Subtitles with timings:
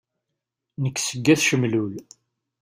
[0.81, 1.93] Nek seg At Cemlul.